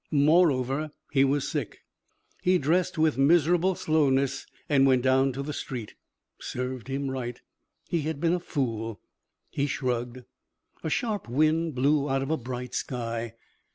Moreover, 0.09 0.89
he 1.11 1.23
was 1.23 1.47
sick. 1.47 1.83
He 2.41 2.57
dressed 2.57 2.97
with 2.97 3.19
miserable 3.19 3.75
slowness 3.75 4.47
and 4.67 4.87
went 4.87 5.03
down 5.03 5.31
to 5.33 5.43
the 5.43 5.53
street. 5.53 5.93
Served 6.39 6.87
him 6.87 7.11
right. 7.11 7.39
He 7.87 8.01
had 8.01 8.19
been 8.19 8.33
a 8.33 8.39
fool. 8.39 8.99
He 9.51 9.67
shrugged. 9.67 10.21
A 10.83 10.89
sharp 10.89 11.29
wind 11.29 11.75
blew 11.75 12.09
out 12.09 12.23
of 12.23 12.31
a 12.31 12.37
bright 12.37 12.73
sky. 12.73 13.33